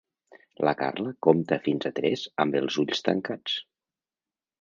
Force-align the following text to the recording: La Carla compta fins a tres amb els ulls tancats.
La 0.67 0.71
Carla 0.77 1.11
compta 1.27 1.59
fins 1.67 1.85
a 1.89 1.91
tres 1.99 2.23
amb 2.45 2.57
els 2.61 2.79
ulls 2.85 3.05
tancats. 3.09 3.59